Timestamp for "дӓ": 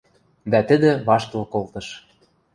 0.51-0.59